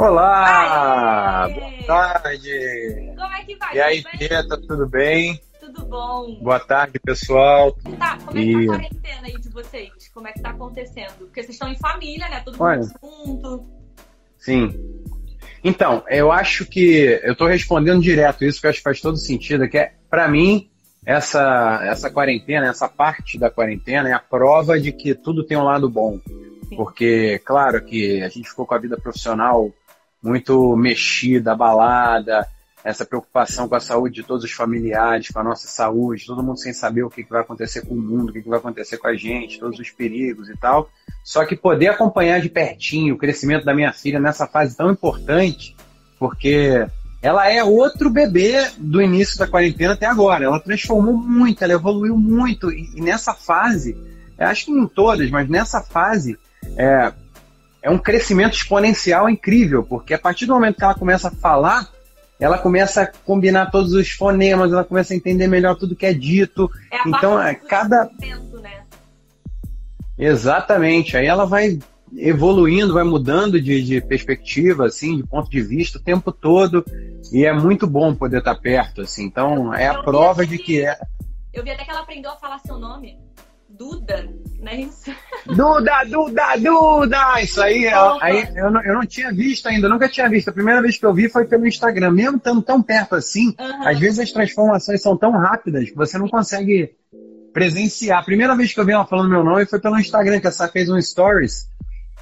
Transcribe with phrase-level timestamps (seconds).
[0.00, 1.44] Olá!
[1.44, 1.52] Aê!
[1.52, 3.12] Boa tarde!
[3.18, 3.76] Como é que vai?
[3.76, 5.38] E aí, Pieta, tudo bem?
[5.60, 6.38] Tudo bom.
[6.40, 7.76] Boa tarde, pessoal.
[7.98, 8.66] Tá, como é que e...
[8.66, 10.08] tá a quarentena aí de vocês?
[10.14, 11.12] Como é que tá acontecendo?
[11.18, 12.40] Porque vocês estão em família, né?
[12.40, 13.66] Todo mundo Olha, junto.
[14.38, 15.02] Sim.
[15.62, 19.18] Então, eu acho que eu tô respondendo direto isso, que eu acho que faz todo
[19.18, 20.70] sentido, que é, para mim,
[21.04, 25.64] essa, essa quarentena, essa parte da quarentena é a prova de que tudo tem um
[25.64, 26.18] lado bom.
[26.70, 26.76] Sim.
[26.76, 29.70] Porque, claro que a gente ficou com a vida profissional
[30.22, 32.46] muito mexida, abalada,
[32.82, 36.58] essa preocupação com a saúde de todos os familiares, com a nossa saúde, todo mundo
[36.58, 39.14] sem saber o que, vai acontecer com o mundo, o que, vai acontecer com a
[39.14, 40.90] gente, todos os perigos e tal.
[41.22, 45.76] Só que poder acompanhar de pertinho o crescimento da minha filha nessa fase tão importante,
[46.18, 46.86] porque
[47.22, 50.44] ela é outro bebê do início da quarentena até agora.
[50.44, 52.70] Ela transformou muito, ela evoluiu muito.
[52.72, 53.96] E, nessa fase,
[54.38, 56.38] acho que em todas, mas nessa fase,
[56.76, 57.12] é,
[57.82, 61.88] é um crescimento exponencial incrível, porque a partir do momento que ela começa a falar,
[62.38, 66.12] ela começa a combinar todos os fonemas, ela começa a entender melhor tudo que é
[66.12, 66.70] dito.
[66.90, 68.10] É então, é cada.
[68.62, 68.82] Né?
[70.18, 71.16] Exatamente.
[71.16, 71.78] Aí ela vai
[72.16, 76.84] evoluindo, vai mudando de, de, perspectiva, assim, de ponto de vista o tempo todo.
[77.32, 79.24] E é muito bom poder estar perto, assim.
[79.24, 80.98] Então, é a prova de que é.
[81.52, 83.18] Eu vi até que ela aprendeu a falar seu nome.
[83.80, 84.28] Duda,
[84.58, 85.10] não é isso?
[85.46, 87.40] Duda, Duda, Duda!
[87.40, 87.86] Isso aí,
[88.20, 90.48] aí eu, não, eu não tinha visto ainda, nunca tinha visto.
[90.48, 92.10] A primeira vez que eu vi foi pelo Instagram.
[92.10, 93.88] Mesmo estando tão perto assim, uhum.
[93.88, 96.94] às vezes as transformações são tão rápidas que você não consegue
[97.54, 98.18] presenciar.
[98.18, 100.68] A primeira vez que eu vi ela falando meu nome foi pelo Instagram, que essa
[100.68, 101.66] fez um stories.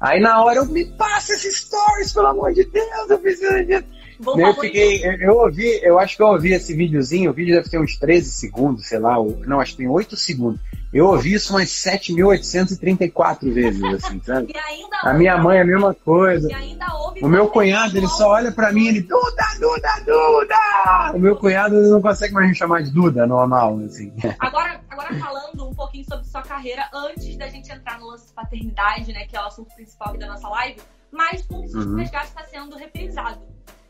[0.00, 3.84] Aí na hora eu me passa esses stories, pelo amor de Deus, eu preciso de.
[4.40, 7.68] eu fiquei, eu, eu, ouvi, eu acho que eu ouvi esse videozinho, o vídeo deve
[7.68, 10.58] ter uns 13 segundos, sei lá, ou, não, acho que tem 8 segundos.
[10.92, 14.52] Eu ouvi isso umas 7.834 vezes, assim, sabe?
[15.02, 16.48] a minha mãe é a mesma coisa.
[17.22, 21.16] o meu cunhado, ele só olha pra mim e ele, Duda, Duda, Duda!
[21.16, 24.12] O meu cunhado ele não consegue mais me chamar de Duda, normal, assim.
[24.38, 28.34] Agora, agora falando um pouquinho sobre sua carreira, antes da gente entrar no lance de
[28.34, 31.96] paternidade, né, que é o assunto principal aqui da nossa live, mas o uhum.
[31.96, 33.40] resgate está sendo reprisado.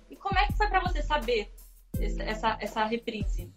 [0.08, 1.52] E como é que foi pra você saber
[2.00, 3.50] essa, essa, essa reprise?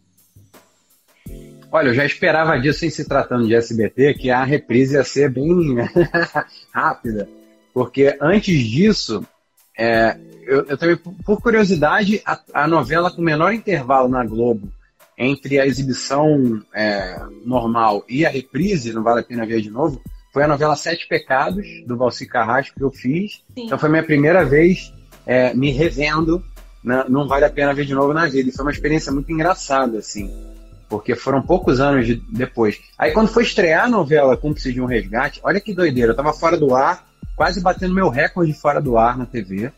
[1.71, 5.29] Olha, eu já esperava disso em se tratando de SBT, que a reprise ia ser
[5.29, 5.75] bem
[6.73, 7.27] rápida.
[7.73, 9.25] Porque antes disso,
[9.77, 14.71] é, eu, eu, também, por curiosidade, a, a, novela com menor intervalo na Globo
[15.17, 20.01] entre a exibição é, normal e a reprise, não vale a pena ver de novo,
[20.31, 23.43] foi a novela Sete Pecados, do Valci Carrasco, que eu fiz.
[23.53, 23.65] Sim.
[23.65, 24.93] Então foi minha primeira vez
[25.25, 26.43] é, me revendo,
[26.83, 28.49] né, não vale a pena ver de novo na vida.
[28.49, 30.54] E foi uma experiência muito engraçada, assim
[30.89, 32.79] porque foram poucos anos de, depois.
[32.97, 36.33] Aí quando foi estrear a novela Cúmplice de um Resgate, olha que doideira, eu tava
[36.33, 39.71] fora do ar, quase batendo meu recorde fora do ar na TV.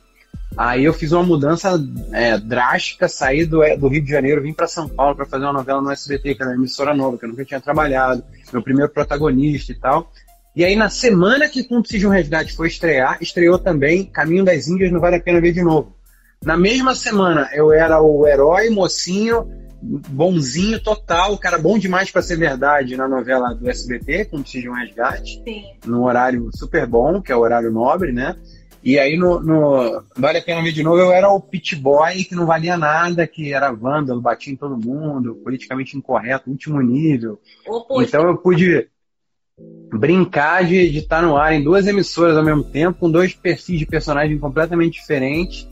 [0.56, 1.80] Aí eu fiz uma mudança
[2.14, 5.44] é, drástica, saí do, é, do, Rio de Janeiro, vim para São Paulo para fazer
[5.44, 8.62] uma novela no SBT, que era uma emissora nova, que eu nunca tinha trabalhado, meu
[8.62, 10.12] primeiro protagonista e tal.
[10.56, 14.68] E aí na semana que Cúmplice de um Resgate foi estrear, estreou também Caminho das
[14.68, 15.96] Índias, não vale a pena ver de novo.
[16.44, 19.48] Na mesma semana eu era o herói, mocinho,
[19.82, 24.74] bonzinho total, cara bom demais para ser verdade na novela do SBT, como se um
[24.74, 25.64] resgate, Sim.
[25.86, 28.36] num horário super bom, que é o horário nobre, né?
[28.84, 32.24] E aí no, no Vale a Pena Ver de Novo eu era o pit boy
[32.24, 37.40] que não valia nada, que era vândalo, batia em todo mundo, politicamente incorreto, último nível.
[38.02, 38.88] então eu pude
[39.92, 43.80] brincar de, de estar no ar em duas emissoras ao mesmo tempo, com dois perfis
[43.80, 45.68] de personagem completamente diferentes.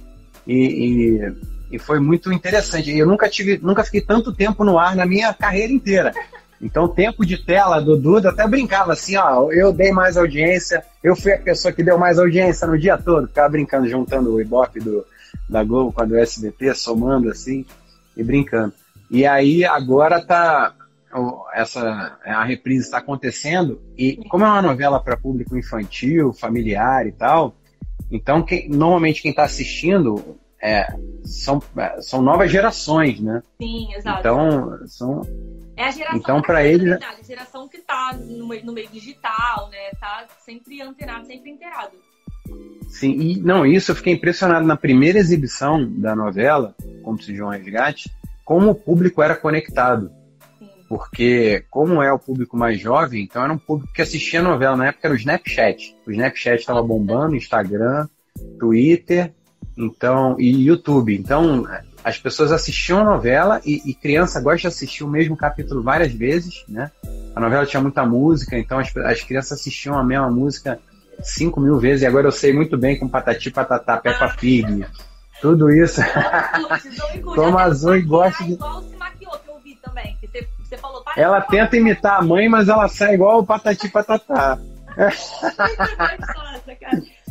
[0.48, 1.36] E, e
[1.76, 2.98] e foi muito interessante.
[2.98, 6.14] Eu nunca tive, nunca fiquei tanto tempo no ar na minha carreira inteira.
[6.62, 11.16] Então, tempo de tela do Duda, até brincava assim, ó, eu dei mais audiência, eu
[11.16, 14.80] fui a pessoa que deu mais audiência no dia todo, ficava brincando, juntando o Ibope
[14.80, 15.06] do,
[15.50, 17.66] da Globo com a do SBT, somando assim,
[18.16, 18.74] e brincando.
[19.12, 20.74] E aí, agora tá,
[21.54, 27.12] essa, a reprise está acontecendo, e como é uma novela para público infantil, familiar e
[27.12, 27.54] tal,
[28.10, 30.88] então, quem, normalmente quem está assistindo é,
[31.24, 33.44] são, é, são novas gerações, né?
[33.60, 34.20] Sim, exato.
[34.20, 35.22] Então, são.
[35.78, 37.02] É a geração então, para eles.
[37.02, 39.92] A geração que está no, no, meio digital, né?
[40.00, 41.92] Tá sempre antenado, sempre inteirado.
[42.88, 47.50] Sim, e não, isso eu fiquei impressionado na primeira exibição da novela, como se João
[47.50, 48.10] Resgate,
[48.46, 50.12] como o público era conectado.
[50.60, 50.70] Sim.
[50.88, 54.78] Porque, como é o público mais jovem, então era um público que assistia a novela
[54.78, 55.98] na época era o Snapchat.
[56.08, 58.08] O Snapchat estava bombando, Instagram,
[58.60, 59.34] Twitter,
[59.78, 61.16] então, e YouTube.
[61.16, 61.68] Então,
[62.04, 66.14] as pessoas assistiam a novela e, e, criança gosta de assistir o mesmo capítulo várias
[66.14, 66.92] vezes, né?
[67.36, 70.80] A novela tinha muita música, então as, as crianças assistiam a mesma música
[71.22, 74.86] 5 mil vezes e agora eu sei muito bem com patati, patatá, Peppa Pig.
[75.42, 76.02] Tudo isso.
[77.36, 78.58] Toma azul e gosta de.
[81.18, 84.60] Ela tenta imitar a mãe, mas ela sai igual o patati patatá.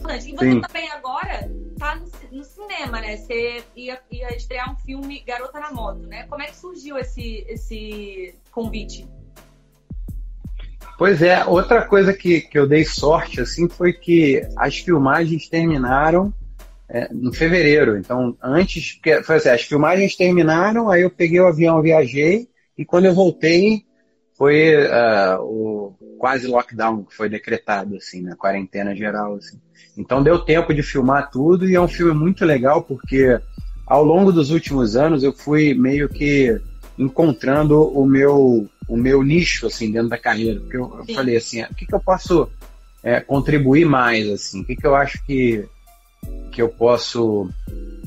[0.06, 0.60] E você Sim.
[0.60, 1.48] também agora
[2.84, 3.16] cinema, né?
[3.16, 6.26] Você ia, ia estrear um filme Garota na Moto, né?
[6.28, 9.06] Como é que surgiu esse, esse convite?
[10.98, 16.32] Pois é, outra coisa que, que eu dei sorte, assim, foi que as filmagens terminaram
[16.88, 17.96] é, em fevereiro.
[17.96, 22.48] Então, antes, foi assim, as filmagens terminaram, aí eu peguei o avião, viajei,
[22.78, 23.84] e quando eu voltei,
[24.36, 29.60] foi uh, o quase lockdown que foi decretado, assim, na quarentena geral, assim.
[29.96, 33.38] Então deu tempo de filmar tudo e é um filme muito legal porque
[33.86, 36.60] ao longo dos últimos anos eu fui meio que
[36.98, 40.60] encontrando o meu o meu nicho assim dentro da carreira.
[40.60, 42.48] Porque eu, eu falei assim o que, que eu posso
[43.02, 44.62] é, contribuir mais assim?
[44.62, 45.64] O que, que eu acho que
[46.50, 47.48] que eu posso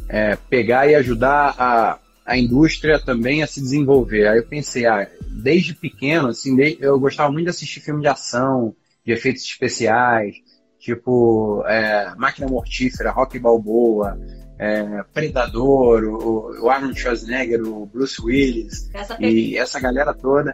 [0.09, 5.09] é, pegar e ajudar a, a indústria também a se desenvolver aí eu pensei ah,
[5.27, 10.35] desde pequeno assim eu gostava muito de assistir filme de ação de efeitos especiais
[10.79, 14.17] tipo é, Máquina Mortífera, Rock Balboa,
[14.57, 20.53] é, Predador, o, o, Arnold Schwarzenegger, o Bruce Willis essa e essa galera toda.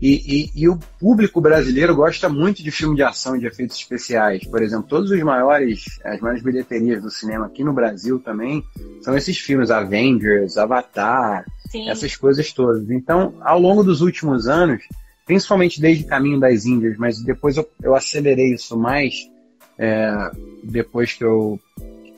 [0.00, 3.76] E, e, e, o público brasileiro gosta muito de filme de ação e de efeitos
[3.76, 4.46] especiais.
[4.46, 8.64] Por exemplo, todos os maiores, as maiores bilheterias do cinema aqui no Brasil também
[9.02, 11.90] são esses filmes Avengers, Avatar, Sim.
[11.90, 12.90] essas coisas todas.
[12.90, 14.82] Então, ao longo dos últimos anos,
[15.26, 19.28] principalmente desde Caminho das Índias, mas depois eu, eu acelerei isso mais
[19.78, 20.30] é,
[20.64, 21.60] depois que eu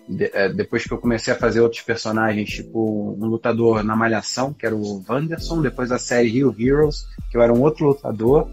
[0.08, 4.52] de, é, depois que eu comecei a fazer outros personagens, tipo um lutador na Malhação,
[4.52, 8.48] que era o Wanderson, depois a série Rio Heroes, que eu era um outro lutador,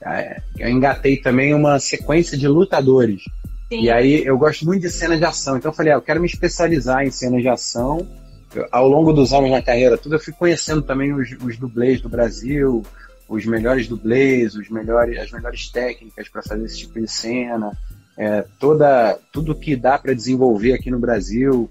[0.00, 3.22] é, eu engatei também uma sequência de lutadores.
[3.68, 3.82] Sim.
[3.82, 6.20] E aí eu gosto muito de cena de ação, então eu falei, ah, eu quero
[6.20, 8.06] me especializar em cenas de ação.
[8.54, 12.00] Eu, ao longo dos anos na carreira tudo, eu fui conhecendo também os, os dublês
[12.00, 12.84] do Brasil,
[13.28, 17.76] os melhores dublês, os melhores, as melhores técnicas para fazer esse tipo de cena
[18.18, 21.70] é, toda, tudo que dá para desenvolver aqui no Brasil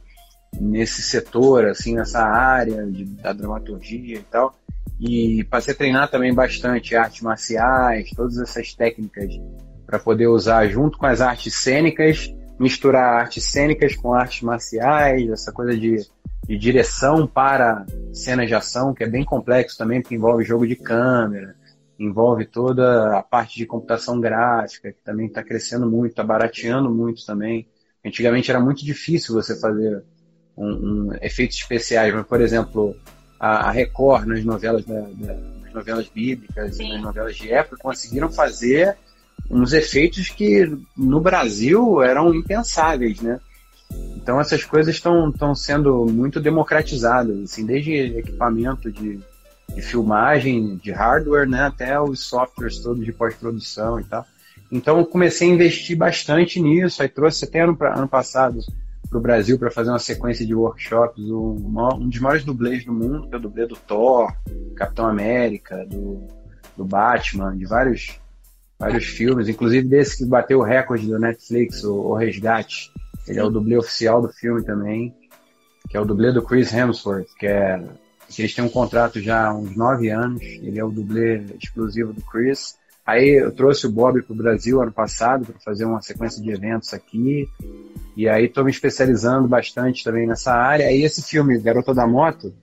[0.59, 4.55] nesse setor, assim, nessa área de, da dramaturgia e tal.
[4.99, 9.31] E passei a treinar também bastante artes marciais, todas essas técnicas
[9.85, 15.51] para poder usar junto com as artes cênicas, misturar artes cênicas com artes marciais, essa
[15.51, 15.97] coisa de,
[16.47, 20.75] de direção para cenas de ação, que é bem complexo também, porque envolve jogo de
[20.75, 21.55] câmera,
[21.99, 27.25] envolve toda a parte de computação gráfica, que também está crescendo muito, está barateando muito
[27.25, 27.67] também.
[28.05, 30.03] Antigamente era muito difícil você fazer
[30.57, 32.95] um, um, efeitos especiais, mas, por exemplo,
[33.39, 35.33] a, a Record nas novelas, da, da,
[35.63, 36.89] nas novelas bíblicas, Sim.
[36.89, 38.95] nas novelas de época, conseguiram fazer
[39.49, 43.39] uns efeitos que no Brasil eram impensáveis, né?
[44.15, 49.19] Então essas coisas estão sendo muito democratizadas, assim, desde equipamento de,
[49.75, 54.25] de filmagem, de hardware, né, até os softwares todos de pós-produção e tal.
[54.71, 58.61] Então eu comecei a investir bastante nisso, aí trouxe até ano, ano passado
[59.09, 61.57] para o Brasil para fazer uma sequência de workshops, um,
[61.95, 64.33] um dos maiores dublês do mundo, que é o dublê do Thor,
[64.75, 66.25] Capitão América, do,
[66.75, 68.19] do Batman, de vários,
[68.79, 72.91] vários filmes, inclusive desse que bateu o recorde do Netflix, o, o Resgate.
[73.27, 75.13] Ele é o dublê oficial do filme também,
[75.89, 77.83] que é o dublê do Chris Hemsworth, que é
[78.37, 80.41] eles têm um contrato já há uns nove anos.
[80.41, 82.77] Ele é o dublê exclusivo do Chris.
[83.05, 86.49] Aí eu trouxe o Bob para o Brasil ano passado para fazer uma sequência de
[86.49, 87.47] eventos aqui.
[88.17, 90.91] E aí estou me especializando bastante também nessa área.
[90.91, 92.53] E esse filme, Garota da Moto,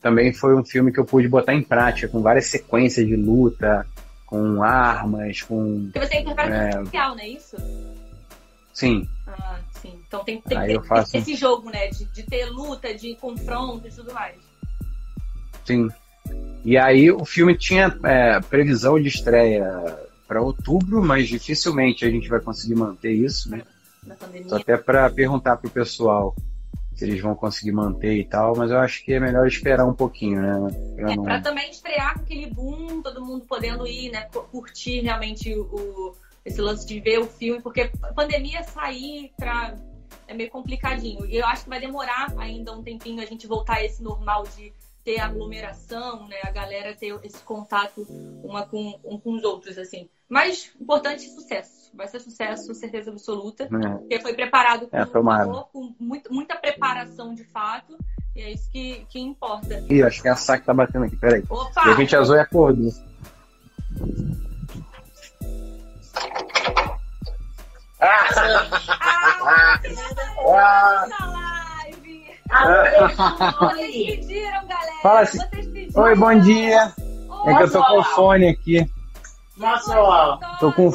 [0.00, 3.86] também foi um filme que eu pude botar em prática, com várias sequências de luta,
[4.26, 5.90] com armas, com.
[5.92, 6.68] Porque você interpreta é...
[6.70, 7.56] especial, não é isso?
[8.72, 9.06] Sim.
[9.28, 9.92] Ah, sim.
[10.08, 11.16] Então tem, tem, tem faço...
[11.16, 11.88] esse jogo, né?
[11.88, 14.51] De, de ter luta, de confronto e tudo mais.
[15.64, 15.88] Sim.
[16.64, 19.66] E aí o filme tinha é, previsão de estreia
[20.26, 23.62] para outubro, mas dificilmente a gente vai conseguir manter isso, né?
[24.48, 26.34] Só até para perguntar pro pessoal
[26.94, 29.94] se eles vão conseguir manter e tal, mas eu acho que é melhor esperar um
[29.94, 30.74] pouquinho, né?
[30.94, 31.24] Pra é, não...
[31.24, 34.28] para também estrear com aquele boom, todo mundo podendo ir, né?
[34.50, 36.14] Curtir realmente o,
[36.44, 39.74] esse lance de ver o filme, porque a pandemia sair para
[40.28, 41.26] é meio complicadinho.
[41.26, 44.44] E eu acho que vai demorar ainda um tempinho a gente voltar a esse normal
[44.56, 44.72] de
[45.04, 46.36] ter aglomeração, né?
[46.44, 48.06] A galera ter esse contato
[48.42, 50.08] uma com, um com os outros, assim.
[50.28, 51.90] Mas importante sucesso.
[51.94, 53.64] Vai ser sucesso, certeza absoluta.
[53.64, 53.66] É.
[53.68, 57.96] Porque foi preparado com, é, valor, com muito, muita preparação de fato.
[58.34, 59.84] E é isso que, que importa.
[59.90, 61.44] Ih, acho que é a saque tá batendo aqui, peraí.
[61.50, 61.86] Opa!
[61.86, 62.88] E a gente azul é acordo.
[68.00, 69.78] Ah,
[70.44, 71.31] Ah.
[72.52, 74.92] Vocês pediram, galera.
[75.02, 76.02] Fala assim, Vocês pediram.
[76.04, 76.92] Oi, bom dia.
[77.46, 78.86] É que eu tô com o fone aqui.
[79.56, 80.36] Mostra, ó.
[80.60, 80.92] Tô com-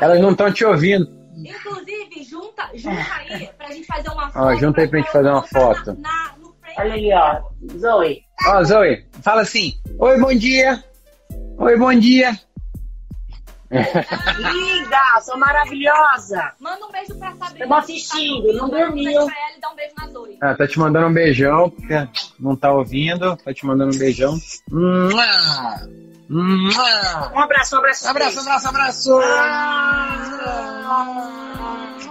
[0.00, 1.06] Elas não estão te ouvindo.
[1.36, 4.44] Inclusive, junta, junta aí pra gente fazer uma foto.
[4.44, 5.96] Ó, junta aí pra gente fazer uma foto.
[5.98, 7.42] Na, no Olha aí, ó.
[7.78, 8.22] Zoe.
[8.46, 9.74] Ó, Zoe, fala assim.
[9.98, 10.82] Oi, bom dia.
[11.58, 12.38] Oi, bom dia.
[13.72, 16.52] Linda, sou maravilhosa.
[16.60, 17.58] Manda um beijo pra Sabrina.
[17.60, 19.26] Tamo assistindo, não um beijo dormiu.
[19.26, 20.38] pra ela e dá um beijo na Zoe.
[20.42, 23.36] Ah, tá te mandando um beijão, porque não tá ouvindo.
[23.36, 24.38] Tá te mandando um beijão.
[24.70, 25.26] Mua!
[26.28, 27.32] Mua!
[27.34, 28.08] Um abraço, um abraço.
[28.08, 29.20] Abraço, abraço, abraço!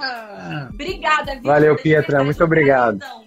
[0.03, 0.67] Ah.
[0.73, 1.43] Obrigada, viu?
[1.43, 2.95] Valeu, Pietra, prestar muito obrigado.
[2.95, 3.21] atenção.